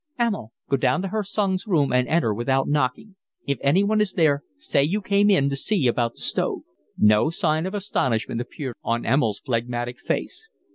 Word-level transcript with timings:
"Emil, 0.19 0.51
go 0.67 0.75
down 0.75 1.03
to 1.03 1.09
Herr 1.09 1.21
Sung's 1.21 1.67
room 1.67 1.93
and 1.93 2.07
enter 2.07 2.33
without 2.33 2.67
knocking. 2.67 3.17
If 3.45 3.59
anyone 3.61 4.01
is 4.01 4.13
there 4.13 4.41
say 4.57 4.81
you 4.81 4.99
came 4.99 5.29
in 5.29 5.47
to 5.51 5.55
see 5.55 5.85
about 5.85 6.13
the 6.15 6.21
stove." 6.21 6.61
No 6.97 7.29
sign 7.29 7.67
of 7.67 7.75
astonishment 7.75 8.41
appeared 8.41 8.77
on 8.81 9.05
Emil's 9.05 9.41
phlegmatic 9.41 9.99
face. 9.99 10.49